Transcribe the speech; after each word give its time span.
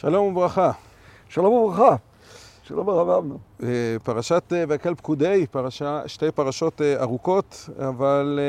שלום 0.00 0.26
וברכה. 0.26 0.70
שלום 1.28 1.52
וברכה. 1.52 1.96
שלום 2.62 2.88
הרב 2.88 3.08
אבנר. 3.08 3.36
אה, 3.62 3.68
פרשת 4.04 4.52
אה, 4.52 4.64
ויקל 4.68 4.94
פקודי, 4.94 5.46
פרשה, 5.50 6.02
שתי 6.06 6.30
פרשות 6.30 6.80
אה, 6.80 7.02
ארוכות, 7.02 7.68
אבל 7.88 8.40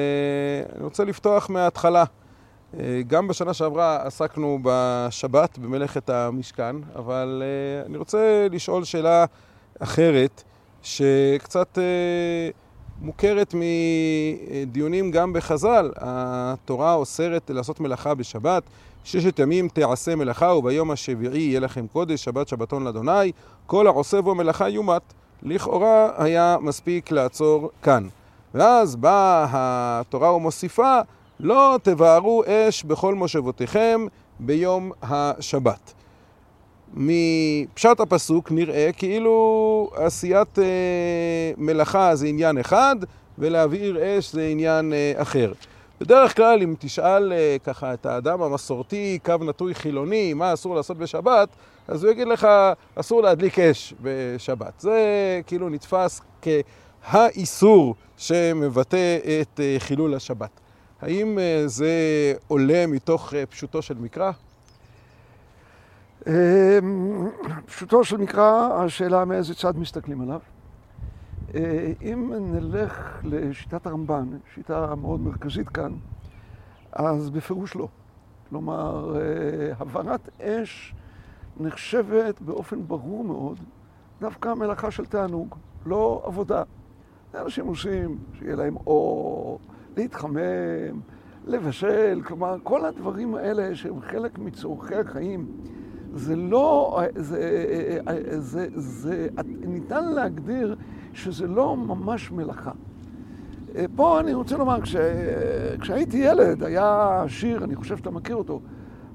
אני 0.76 0.84
רוצה 0.84 1.04
לפתוח 1.04 1.50
מההתחלה. 1.50 2.04
גם 3.08 3.28
בשנה 3.28 3.54
שעברה 3.54 4.04
עסקנו 4.04 4.60
בשבת, 4.64 5.58
במלאכת 5.58 6.10
המשכן, 6.10 6.76
אבל 6.96 7.44
אני 7.86 7.98
רוצה 7.98 8.48
לשאול 8.52 8.84
שאלה 8.84 9.26
אחרת, 9.80 10.44
שקצת 10.82 11.78
מוכרת 13.02 13.56
מדיונים 13.56 15.12
גם 15.12 15.34
בחז"ל. 15.34 15.92
התורה 15.98 16.94
אוסרת 16.94 17.52
לעשות 17.54 17.80
מלאכה 17.80 18.14
בשבת. 18.14 18.64
ששת 19.04 19.40
ימים 19.40 19.68
תעשה 19.68 20.16
מלאכה 20.16 20.54
וביום 20.54 20.92
השביעי 20.92 21.42
יהיה 21.42 21.60
לכם 21.60 21.88
קודש, 21.88 22.24
שבת 22.24 22.48
שבתון 22.48 22.84
לאדוני, 22.84 23.32
כל 23.66 23.88
העושה 23.88 24.22
בו 24.22 24.36
מלאכה 24.36 24.70
יומת. 24.70 25.02
לכאורה 25.44 26.10
היה 26.18 26.58
מספיק 26.62 27.12
לעצור 27.12 27.70
כאן. 27.82 28.08
ואז 28.54 28.96
באה 28.96 29.46
התורה 29.52 30.34
ומוסיפה, 30.36 31.00
לא 31.40 31.80
תבערו 31.84 32.44
אש 32.48 32.84
בכל 32.84 33.16
מושבותיכם 33.16 34.06
ביום 34.40 34.92
השבת. 35.02 35.94
מפשט 36.94 38.00
הפסוק 38.00 38.52
נראה 38.52 38.90
כאילו 38.98 39.90
עשיית 39.96 40.60
אה, 40.60 40.64
מלאכה 41.58 42.16
זה 42.16 42.28
עניין 42.28 42.58
אחד 42.58 42.96
ולהבעיר 43.38 44.20
אש 44.20 44.34
זה 44.34 44.48
עניין 44.48 44.94
אה, 44.94 45.14
אחר. 45.16 45.54
בדרך 46.02 46.36
כלל, 46.36 46.62
אם 46.62 46.76
תשאל 46.80 47.34
אה, 47.34 47.58
ככה 47.64 47.94
את 47.94 48.06
האדם 48.06 48.42
המסורתי, 48.42 49.20
קו 49.26 49.34
נטוי 49.42 49.76
חילוני, 49.76 50.34
מה 50.34 50.54
אסור 50.54 50.76
לעשות 50.76 50.98
בשבת, 50.98 51.50
אז 51.88 52.04
הוא 52.04 52.12
יגיד 52.12 52.28
לך, 52.28 52.48
אסור 52.96 53.22
להדליק 53.22 53.60
אש 53.60 53.94
בשבת. 54.02 54.80
זה 54.80 55.00
כאילו 55.48 55.70
נתפס 55.70 56.22
כהאיסור 56.42 57.96
שמבטא 58.18 59.18
את 59.42 59.60
אה, 59.60 59.76
חילול 59.80 60.14
השבת. 60.14 60.60
האם 61.02 61.40
אה, 61.40 61.64
זה 61.66 61.94
עולה 62.48 62.88
מתוך 62.88 63.34
פשוטו 63.50 63.82
של 63.82 63.96
מקרא? 63.98 64.32
אמ, 66.28 66.34
פשוטו 67.66 68.04
של 68.04 68.18
מקרא, 68.18 68.74
השאלה 68.74 69.26
מאיזה 69.26 69.56
צד 69.56 69.78
מסתכלים 69.78 70.22
עליו. 70.22 70.40
אה, 71.56 71.92
אם 72.02 72.34
נלך 72.34 73.20
לשיטת 73.24 73.88
הרמב"ן, 73.88 74.28
שיטה 74.54 74.96
מאוד 74.96 75.22
מרכזית 75.22 75.70
כאן, 75.70 75.92
אז 76.92 77.30
בפירוש 77.30 77.76
לא. 77.76 77.88
כלומר, 78.50 79.16
אה, 79.16 79.74
הבערת 79.80 80.30
אש 80.42 80.96
נחשבת 81.60 82.42
באופן 82.42 82.88
ברור 82.88 83.24
מאוד 83.24 83.60
דווקא 84.22 84.54
מלאכה 84.54 84.92
של 84.92 85.06
תענוג, 85.06 85.56
לא 85.86 86.24
עבודה. 86.26 86.64
אנשים 87.36 87.68
עושים 87.68 88.18
שיהיה 88.34 88.56
להם 88.56 88.76
אור, 88.76 89.60
להתחמם, 89.98 91.00
לבשל, 91.46 92.22
כלומר, 92.26 92.56
כל 92.64 92.86
הדברים 92.86 93.36
האלה 93.36 93.76
שהם 93.76 94.02
חלק 94.02 94.38
מצורכי 94.38 94.96
החיים, 94.96 95.48
זה 96.14 96.36
לא, 96.36 97.02
זה, 97.16 98.00
זה, 98.38 98.40
זה, 98.40 98.68
זה 98.76 99.28
ניתן 99.68 100.12
להגדיר 100.12 100.76
שזה 101.14 101.48
לא 101.48 101.78
ממש 101.78 102.32
מלאכה. 102.32 102.72
אה, 103.76 103.86
פה 103.96 104.20
אני 104.20 104.34
רוצה 104.34 104.58
לומר, 104.58 104.82
כש... 104.82 104.96
כשהייתי 105.82 106.18
ילד 106.18 106.64
היה 106.64 107.24
שיר, 107.28 107.64
אני 107.64 107.76
חושב 107.76 107.98
שאתה 107.98 108.12
מכיר 108.12 108.36
אותו, 108.36 108.62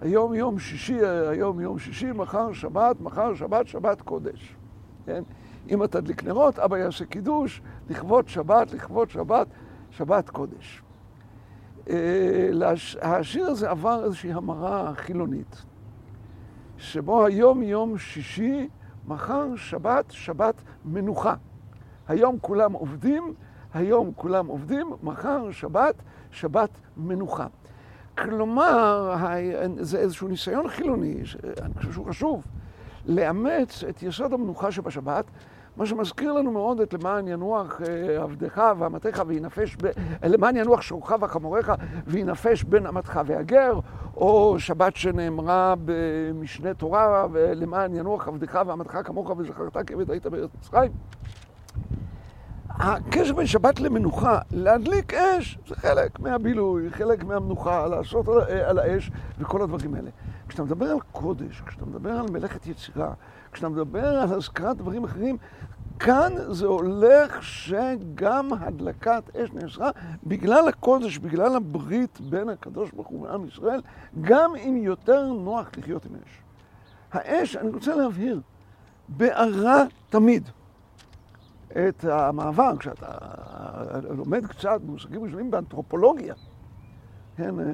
היום 0.00 0.34
יום 0.34 0.58
שישי, 0.58 1.06
היום 1.06 1.60
יום 1.60 1.78
שישי, 1.78 2.12
מחר 2.12 2.52
שבת, 2.52 3.00
מחר 3.00 3.34
שבת, 3.34 3.66
שבת 3.66 4.00
קודש. 4.00 4.56
כן? 5.06 5.22
אתה 5.66 6.00
תדליק 6.00 6.24
נרות, 6.24 6.58
אבא 6.58 6.78
יעשה 6.78 7.04
קידוש, 7.04 7.62
לכבוד 7.90 8.28
שבת, 8.28 8.72
לכבוד 8.72 9.10
שבת, 9.10 9.46
שבת 9.90 10.30
קודש. 10.30 10.82
אה, 11.90 12.72
השיר 13.02 13.46
הזה 13.46 13.70
עבר 13.70 14.04
איזושהי 14.04 14.32
המרה 14.32 14.92
חילונית, 14.94 15.62
שבו 16.78 17.26
היום 17.26 17.62
יום 17.62 17.98
שישי, 17.98 18.68
מחר 19.06 19.56
שבת, 19.56 20.10
שבת 20.10 20.54
מנוחה. 20.84 21.34
היום 22.08 22.38
כולם 22.40 22.72
עובדים, 22.72 23.34
היום 23.74 24.10
כולם 24.16 24.46
עובדים, 24.46 24.90
מחר 25.02 25.50
שבת, 25.50 25.94
שבת 26.30 26.70
מנוחה. 26.96 27.46
כלומר, 28.18 29.14
זה 29.80 29.98
איזשהו 29.98 30.28
ניסיון 30.28 30.68
חילוני, 30.68 31.20
שאני 31.26 31.74
חושב 31.76 31.92
שהוא 31.92 32.06
חשוב, 32.06 32.44
לאמץ 33.06 33.84
את 33.88 34.02
יסוד 34.02 34.32
המנוחה 34.32 34.70
שבשבת, 34.70 35.24
מה 35.76 35.86
שמזכיר 35.86 36.32
לנו 36.32 36.50
מאוד 36.50 36.80
את 36.80 36.92
למען 36.92 37.28
ינוח 37.28 37.80
אה, 37.82 38.22
עבדך 38.22 38.62
ואמתך 38.78 39.22
וינפש, 39.26 39.76
ב... 39.82 39.90
למען 40.24 40.56
ינוח 40.56 40.80
שורך 40.80 41.12
וחמורך 41.20 41.70
וינפש 42.06 42.62
בין 42.62 42.86
אמתך 42.86 43.20
והגר, 43.26 43.78
או 44.16 44.56
שבת 44.58 44.96
שנאמרה 44.96 45.74
במשנה 45.84 46.74
תורה, 46.74 47.26
ולמען 47.32 47.94
ינוח 47.94 48.28
עבדך 48.28 48.62
ואמתך 48.66 48.98
כמוך 49.04 49.30
וזכרת 49.38 49.76
כעבד 49.86 50.10
היית 50.10 50.26
בארץ 50.26 50.50
מצרים. 50.58 50.92
הקשר 52.68 53.34
בין 53.34 53.46
שבת 53.46 53.80
למנוחה, 53.80 54.38
להדליק 54.50 55.14
אש, 55.14 55.58
זה 55.68 55.74
חלק 55.74 56.20
מהבילוי, 56.20 56.90
חלק 56.90 57.24
מהמנוחה, 57.24 57.86
לעשות 57.86 58.28
על 58.64 58.78
האש 58.78 59.10
וכל 59.38 59.62
הדברים 59.62 59.94
האלה. 59.94 60.10
כשאתה 60.48 60.62
מדבר 60.64 60.86
על 60.86 60.98
קודש, 61.12 61.62
כשאתה 61.66 61.86
מדבר 61.86 62.10
על 62.10 62.30
מלאכת 62.30 62.66
יצירה, 62.66 63.12
כשאתה 63.52 63.68
מדבר 63.68 64.06
על 64.06 64.32
הזכרת 64.32 64.76
דברים 64.76 65.04
אחרים, 65.04 65.36
כאן 66.04 66.32
זה 66.48 66.66
הולך 66.66 67.42
שגם 67.42 68.52
הדלקת 68.52 69.36
אש 69.36 69.52
נאסרה 69.52 69.90
בגלל 70.26 70.68
הקודש, 70.68 71.18
בגלל 71.18 71.56
הברית 71.56 72.20
בין 72.20 72.48
הקדוש 72.48 72.90
ברוך 72.90 73.08
הוא 73.08 73.26
ועם 73.26 73.48
ישראל, 73.48 73.80
גם 74.20 74.56
אם 74.56 74.76
יותר 74.76 75.32
נוח 75.32 75.70
לחיות 75.76 76.06
עם 76.06 76.12
אש. 76.14 76.42
האש, 77.12 77.56
אני 77.56 77.70
רוצה 77.70 77.94
להבהיר, 77.94 78.40
בערה 79.08 79.84
תמיד. 80.10 80.48
את 81.72 82.04
המעבר, 82.04 82.76
כשאתה 82.78 83.06
לומד 84.10 84.46
קצת 84.46 84.80
במושגים 84.80 85.24
ראשונים 85.24 85.50
באנתרופולוגיה, 85.50 86.34
כן, 87.36 87.60
אה, 87.60 87.64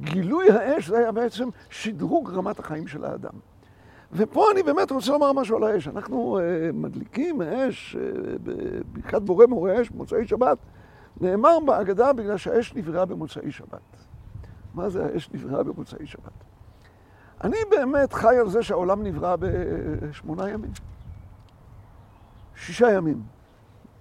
גילוי 0.00 0.50
האש 0.50 0.88
זה 0.88 0.98
היה 0.98 1.12
בעצם 1.12 1.48
שדרוג 1.70 2.30
רמת 2.30 2.58
החיים 2.58 2.86
של 2.86 3.04
האדם. 3.04 3.32
ופה 4.12 4.46
אני 4.52 4.62
באמת 4.62 4.90
רוצה 4.90 5.12
לומר 5.12 5.32
משהו 5.32 5.56
על 5.56 5.64
האש. 5.64 5.88
אנחנו 5.88 6.38
uh, 6.38 6.42
מדליקים 6.72 7.42
אש 7.42 7.96
uh, 7.96 7.98
בברכת 8.42 9.22
בורא 9.22 9.46
מורה 9.46 9.82
אש 9.82 9.90
במוצאי 9.90 10.26
שבת. 10.26 10.58
נאמר 11.20 11.58
בהגדה 11.66 12.12
בגלל 12.12 12.36
שהאש 12.36 12.74
נבראה 12.74 13.04
במוצאי 13.04 13.52
שבת. 13.52 13.80
מה 14.74 14.88
זה 14.88 15.04
האש 15.04 15.30
נבראה 15.34 15.62
במוצאי 15.62 16.06
שבת? 16.06 16.32
אני 17.44 17.56
באמת 17.70 18.12
חי 18.12 18.36
על 18.36 18.48
זה 18.48 18.62
שהעולם 18.62 19.02
נברא 19.02 19.36
בשמונה 19.40 20.50
ימים. 20.50 20.70
שישה 22.54 22.92
ימים, 22.92 23.22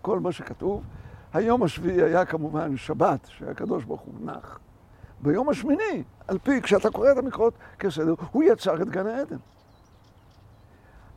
כל 0.02 0.20
מה 0.20 0.32
שכתוב. 0.32 0.84
היום 1.34 1.64
השביעי 1.64 2.02
היה 2.02 2.26
כמובן 2.26 2.78
שבת, 2.78 3.26
שהקדוש 3.26 3.84
ברוך 3.84 4.02
הוא 4.02 4.14
נח. 4.22 4.60
ביום 5.22 5.50
השמיני, 5.50 6.04
על 6.28 6.38
פי, 6.38 6.62
כשאתה 6.62 6.90
קורא 6.90 7.12
את 7.12 7.18
המקרות 7.18 7.54
כסדר, 7.80 8.14
הוא 8.32 8.44
יצר 8.44 8.82
את 8.82 8.90
גן 8.90 9.08
העדן. 9.08 9.38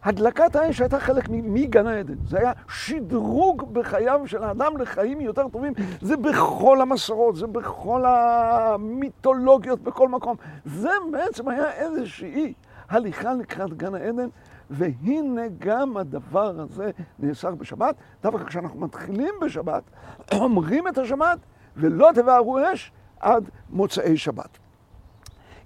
הדלקת 0.05 0.57
האש 0.57 0.81
הייתה 0.81 1.01
חלק 1.01 1.29
מגן 1.29 1.87
העדן. 1.87 2.15
זה 2.27 2.39
היה 2.39 2.53
שדרוג 2.69 3.75
בחייו 3.75 4.21
של 4.27 4.43
האדם 4.43 4.77
לחיים 4.77 5.21
יותר 5.21 5.49
טובים. 5.49 5.73
זה 6.01 6.17
בכל 6.17 6.81
המסורות, 6.81 7.37
זה 7.37 7.47
בכל 7.47 8.05
המיתולוגיות, 8.07 9.81
בכל 9.81 10.09
מקום. 10.09 10.37
זה 10.65 10.91
בעצם 11.13 11.49
היה 11.49 11.73
איזושהי 11.73 12.55
הליכה 12.89 13.35
לקראת 13.35 13.77
גן 13.77 13.95
העדן 13.95 14.29
והנה 14.71 15.43
גם 15.59 15.97
הדבר 15.97 16.61
הזה 16.61 16.91
נאסר 17.19 17.55
בשבת. 17.55 17.95
דווקא 18.23 18.45
כשאנחנו 18.45 18.81
מתחילים 18.81 19.35
בשבת, 19.43 19.83
אומרים 20.33 20.89
את 20.89 20.99
השבת, 20.99 21.39
ולא 21.77 22.11
תבערו 22.15 22.59
אש 22.73 22.93
עד 23.21 23.51
מוצאי 23.71 24.17
שבת. 24.17 24.59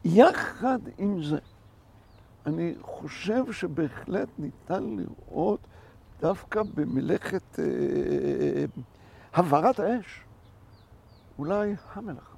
יחד 0.05 0.79
עם 0.99 1.23
זה, 1.23 1.39
אני 2.47 2.75
חושב 2.81 3.53
שבהחלט 3.53 4.29
ניתן 4.39 4.97
לראות 4.97 5.61
דווקא 6.21 6.63
במלאכת 6.75 7.59
אה, 7.59 8.65
הבערת 9.35 9.81
האש, 9.81 10.25
אולי 11.39 11.75
המלאכה. 11.95 12.37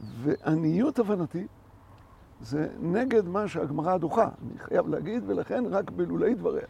ועניות 0.00 0.98
הבנתי, 0.98 1.46
זה 2.40 2.68
נגד 2.80 3.28
מה 3.28 3.48
שהגמרא 3.48 3.96
דוחה, 3.96 4.28
אני 4.42 4.58
חייב 4.58 4.88
להגיד, 4.88 5.22
ולכן 5.26 5.64
רק 5.70 5.90
בלולי 5.90 6.34
דבריה. 6.34 6.66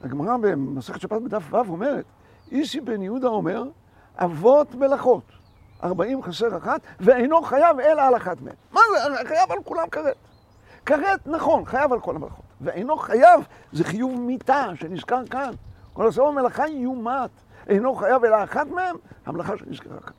הגמרא 0.00 0.36
במסכת 0.36 1.00
שבת 1.00 1.22
בדף 1.22 1.52
ו' 1.52 1.56
אומרת, 1.56 2.04
איסי 2.50 2.80
בן 2.80 3.02
יהודה 3.02 3.28
אומר, 3.28 3.62
אבות 4.16 4.74
מלאכות, 4.74 5.24
ארבעים 5.84 6.22
חסר 6.22 6.56
אחת, 6.56 6.80
ואינו 7.00 7.42
חייב 7.42 7.80
אלא 7.80 8.02
על 8.02 8.16
אחת 8.16 8.40
מהן. 8.40 8.54
מה 8.72 8.80
זה? 8.90 9.28
חייב 9.28 9.52
על 9.52 9.58
כולם 9.64 9.88
כרת. 9.88 10.16
כרת, 10.86 11.26
נכון, 11.26 11.64
חייב 11.64 11.92
על 11.92 12.00
כל 12.00 12.16
המלאכות. 12.16 12.44
ואינו 12.60 12.96
חייב, 12.96 13.40
זה 13.72 13.84
חיוב 13.84 14.20
מיתה 14.20 14.66
שנזכר 14.74 15.26
כאן. 15.26 15.50
כל 15.92 16.08
הסוף 16.08 16.28
המלאכה 16.28 16.68
יומת. 16.68 17.30
אינו 17.68 17.94
חייב 17.94 18.24
אלא 18.24 18.44
אחת 18.44 18.66
מהם, 18.66 18.96
המלאכה 19.26 19.58
שנזכרה 19.58 20.00
כאן. 20.00 20.12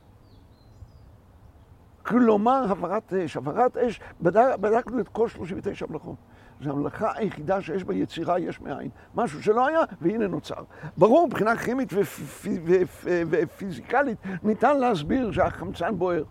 כלומר, 2.02 2.64
הבערת 2.68 3.12
אש. 3.12 3.36
הבערת 3.36 3.76
אש, 3.76 4.00
בדק, 4.20 4.56
בדקנו 4.60 5.00
את 5.00 5.08
כל 5.08 5.28
39 5.28 5.86
מלאכות. 5.90 6.16
זו 6.60 6.70
המלאכה 6.70 7.12
היחידה 7.14 7.62
שיש 7.62 7.84
בה 7.84 7.94
יצירה 7.94 8.38
יש 8.38 8.60
מאין. 8.60 8.88
משהו 9.14 9.42
שלא 9.42 9.66
היה, 9.66 9.80
והנה 10.00 10.26
נוצר. 10.26 10.62
ברור, 10.96 11.26
מבחינה 11.26 11.56
כימית 11.56 11.92
ופיזיקלית, 13.30 14.18
ניתן 14.42 14.78
להסביר 14.78 15.32
שהחמצן 15.32 15.98
בוער. 15.98 16.24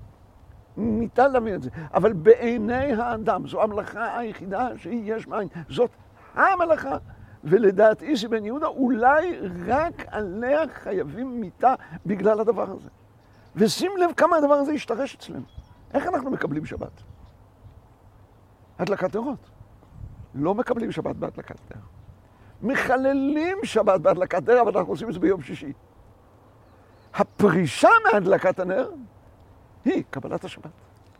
ניתן 0.78 1.32
להבין 1.32 1.56
את 1.56 1.64
זה. 1.64 1.70
אבל 1.94 2.14
בעיני 2.14 2.94
האדם, 2.94 3.48
זו 3.48 3.62
המלאכה 3.62 4.18
היחידה 4.18 4.70
שהיא 4.78 5.14
יש 5.14 5.28
מאין. 5.28 5.48
זאת 5.70 5.92
המלאכה. 6.36 6.98
ולדעת 7.44 8.02
איסי 8.02 8.28
בן 8.28 8.46
יהודה, 8.46 8.68
אולי 8.68 9.40
רק 9.68 10.06
עליה 10.08 10.62
חייבים 10.74 11.42
מיתה 11.42 11.74
בגלל 12.06 12.40
הדבר 12.40 12.72
הזה. 12.72 12.90
ושים 13.56 13.92
לב 13.98 14.10
כמה 14.18 14.38
הדבר 14.38 14.54
הזה 14.54 14.72
השתרש 14.72 15.16
אצלנו. 15.16 15.46
איך 15.94 16.08
אנחנו 16.08 16.32
מקבלים 16.32 16.66
שבת? 16.66 17.04
הדלקת 18.80 19.16
נרות. 19.16 19.53
לא 20.36 20.56
מקבלים 20.56 20.92
שבת 20.92 21.16
בהדלקת 21.16 21.56
נר. 21.72 21.82
מחללים 22.72 23.58
שבת 23.64 24.02
בהדלקת 24.02 24.50
נר, 24.50 24.62
אבל 24.62 24.78
אנחנו 24.78 24.94
עושים 24.94 25.08
את 25.08 25.14
זה 25.14 25.20
ביום 25.20 25.42
שישי. 25.42 25.74
הפרישה 27.14 27.90
מהדלקת 28.06 28.60
הנר 28.60 28.90
היא 29.86 30.04
קבלת 30.10 30.44
השבת. 30.44 30.72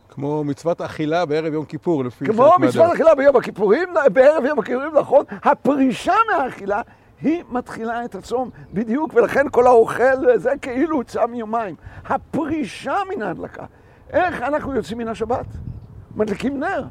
כמו 0.10 0.44
מצוות 0.44 0.82
אכילה 0.82 1.26
בערב 1.26 1.54
יום 1.54 1.66
כיפור, 1.66 2.04
לפי 2.04 2.26
כמו 2.26 2.54
מצוות 2.60 2.94
אכילה 2.94 3.16
ביום 3.16 3.36
הכיפורים, 3.36 3.90
בערב 4.14 4.46
יום 4.46 4.60
הכיפורים, 4.60 4.96
נכון, 4.96 5.26
הפרישה 5.30 6.14
מהאכילה 6.32 6.82
היא 7.22 7.44
מתחילה 7.50 8.06
את 8.06 8.16
הצום 8.16 8.50
בדיוק, 8.74 9.14
ולכן 9.14 9.50
כל 9.52 9.68
האוכל 9.68 10.38
זה 10.38 10.52
כאילו 10.62 11.04
צם 11.04 11.34
יומיים. 11.34 11.76
הפרישה 12.06 12.96
מן 13.10 13.22
ההדלקה. 13.22 13.66
איך 14.10 14.42
אנחנו 14.42 14.76
יוצאים 14.76 14.98
מן 14.98 15.08
השבת? 15.08 15.46
מדליקים 16.16 16.60
נר. 16.60 16.84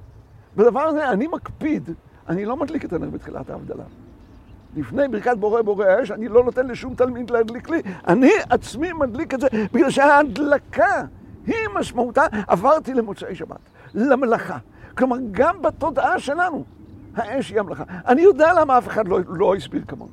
בדבר 0.57 0.81
הזה 0.81 1.11
אני 1.11 1.27
מקפיד, 1.27 1.91
אני 2.29 2.45
לא 2.45 2.57
מדליק 2.57 2.85
את 2.85 2.93
הנר 2.93 3.11
בתחילת 3.11 3.51
ההבדלה. 3.51 3.85
לפני 4.77 5.09
ברכת 5.09 5.37
בורא 5.39 5.63
בורא 5.63 5.87
האש, 5.87 6.11
אני 6.11 6.29
לא 6.29 6.45
נותן 6.45 6.67
לשום 6.67 6.95
תלמיד 6.95 7.31
להדליק 7.31 7.71
לי, 7.71 7.83
אני 8.09 8.31
עצמי 8.51 8.93
מדליק 8.93 9.35
את 9.35 9.41
זה, 9.41 9.47
בגלל 9.73 9.91
שההדלקה 9.91 11.03
היא 11.47 11.69
משמעותה, 11.75 12.23
עברתי 12.47 12.95
למוצאי 12.95 13.35
שבת, 13.35 13.61
למלאכה. 13.95 14.59
כלומר, 14.97 15.17
גם 15.31 15.63
בתודעה 15.63 16.19
שלנו, 16.19 16.65
האש 17.15 17.51
היא 17.51 17.61
המלאכה. 17.61 17.85
אני 17.89 18.23
יודע 18.23 18.53
למה 18.61 18.79
אף 18.79 18.89
אחד 18.89 19.09
לא, 19.09 19.19
לא 19.29 19.55
הסביר 19.55 19.83
כמוני. 19.89 20.13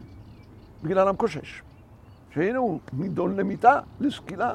בגלל 0.83 1.07
המקושש. 1.07 1.61
שהנה 2.33 2.57
הוא 2.57 2.79
נידון 2.93 3.35
למיטה, 3.35 3.79
לסקילה. 3.99 4.53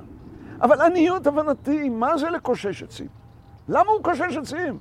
אבל 0.62 0.80
עניות 0.80 1.26
הבנתי, 1.26 1.88
מה 1.88 2.18
זה 2.18 2.30
לקושש 2.30 2.82
עצים? 2.82 3.08
למה 3.68 3.90
הוא 3.90 4.02
קושש 4.02 4.36
עצים? 4.36 4.78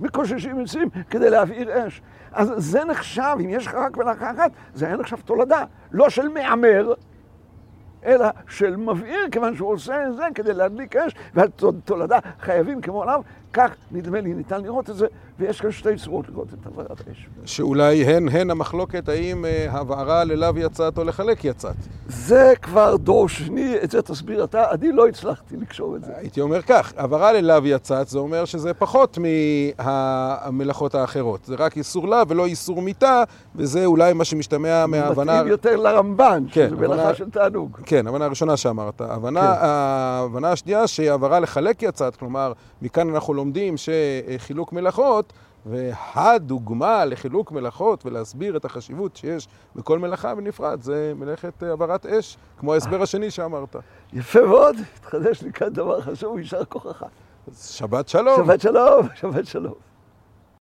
מקוששים 0.00 0.60
עצים 0.60 0.88
כדי 1.10 1.30
להבעיר 1.30 1.86
אש. 1.86 2.02
אז 2.32 2.52
זה 2.56 2.84
נחשב, 2.84 3.36
אם 3.40 3.50
יש 3.50 3.66
לך 3.66 3.74
רק 3.74 3.96
מלאכה 3.96 4.30
אחת, 4.30 4.50
זה 4.74 4.86
היה 4.86 4.96
נחשב 4.96 5.16
תולדה, 5.16 5.64
לא 5.92 6.10
של 6.10 6.28
מהמר, 6.28 6.94
אלא 8.04 8.28
של 8.48 8.76
מבעיר, 8.76 9.28
כיוון 9.30 9.56
שהוא 9.56 9.72
עושה 9.72 10.06
את 10.06 10.16
זה 10.16 10.22
כדי 10.34 10.54
להדליק 10.54 10.96
אש, 10.96 11.14
והתולדה 11.34 12.18
חייבים 12.40 12.80
כמו 12.80 13.02
עליו, 13.02 13.22
כך 13.52 13.76
נדמה 13.90 14.20
לי 14.20 14.34
ניתן 14.34 14.62
לראות 14.62 14.90
את 14.90 14.96
זה, 14.96 15.06
ויש 15.40 15.60
כאן 15.60 15.72
שתי 15.72 15.96
צורות 15.96 16.28
לראות 16.28 16.48
את 16.54 16.66
הבערת 16.66 17.02
האש. 17.08 17.28
שאולי 17.44 18.04
הן 18.04 18.28
הן 18.28 18.50
המחלוקת 18.50 19.08
האם 19.08 19.44
אה, 19.44 19.66
הבערה 19.70 20.24
ללאו 20.24 20.58
יצאת 20.58 20.98
או 20.98 21.04
לחלק 21.04 21.44
יצאת. 21.44 21.76
זה 22.08 22.52
כבר 22.62 22.96
דור 22.96 23.28
שני, 23.28 23.74
את 23.84 23.90
זה 23.90 24.02
תסביר 24.02 24.44
אתה, 24.44 24.70
אני 24.70 24.92
לא 24.92 25.08
הצלחתי 25.08 25.56
לקשור 25.56 25.96
את 25.96 26.04
זה. 26.04 26.12
הייתי 26.16 26.40
אומר 26.40 26.62
כך, 26.62 26.92
הבערה 26.96 27.32
ללאו 27.32 27.66
יצאת, 27.66 28.08
זה 28.08 28.18
אומר 28.18 28.44
שזה 28.44 28.74
פחות 28.74 29.18
מהמלאכות 29.78 30.94
האחרות. 30.94 31.44
זה 31.44 31.54
רק 31.58 31.76
איסור 31.76 32.08
לאו 32.08 32.28
ולא 32.28 32.46
איסור 32.46 32.82
מיתה, 32.82 33.22
וזה 33.54 33.84
אולי 33.84 34.12
מה 34.12 34.24
שמשתמע 34.24 34.86
מההבנה... 34.86 35.34
מתאים 35.34 35.48
יותר 35.48 35.76
לרמב"ן, 35.76 36.44
כן, 36.52 36.66
שזה 36.66 36.76
מלאכה 36.76 37.02
הבנה... 37.02 37.14
של 37.14 37.30
תענוג. 37.30 37.78
כן, 37.86 38.06
ההבנה 38.06 38.24
הראשונה 38.24 38.56
שאמרת. 38.56 39.00
ההבנה, 39.00 39.40
כן. 39.40 39.66
ההבנה 39.66 40.52
השנייה 40.52 40.86
שהבערה 40.86 41.40
לחלק 41.40 41.82
יצאת, 41.82 42.16
כלומר, 42.16 42.52
מכאן 42.82 43.14
אנחנו 43.14 43.34
לומדים 43.34 43.74
שחילוק 43.76 44.72
מלאכות, 44.72 45.29
והדוגמה 45.66 47.04
לחילוק 47.04 47.52
מלאכות 47.52 48.06
ולהסביר 48.06 48.56
את 48.56 48.64
החשיבות 48.64 49.16
שיש 49.16 49.48
בכל 49.76 49.98
מלאכה 49.98 50.34
בנפרד, 50.34 50.82
זה 50.82 51.12
מלאכת 51.16 51.62
הבערת 51.62 52.06
אש, 52.06 52.36
כמו 52.58 52.74
ההסבר 52.74 53.02
השני 53.02 53.30
שאמרת. 53.30 53.76
יפה 54.12 54.46
מאוד, 54.46 54.76
התחדש 54.96 55.42
לי 55.42 55.52
כאן 55.52 55.68
דבר 55.68 56.00
חשוב, 56.00 56.38
יישר 56.38 56.64
כוחך. 56.64 57.04
שבת 57.62 58.08
שלום. 58.08 58.44
שבת 58.44 58.60
שלום, 58.60 59.08
שבת 59.14 59.46
שלום. 59.46 59.89